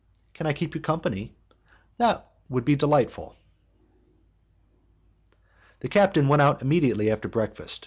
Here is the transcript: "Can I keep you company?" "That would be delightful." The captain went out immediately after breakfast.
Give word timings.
"Can 0.33 0.47
I 0.47 0.53
keep 0.53 0.73
you 0.73 0.81
company?" 0.81 1.35
"That 1.97 2.25
would 2.49 2.65
be 2.65 2.75
delightful." 2.75 3.35
The 5.81 5.89
captain 5.89 6.27
went 6.27 6.41
out 6.41 6.63
immediately 6.63 7.11
after 7.11 7.27
breakfast. 7.27 7.79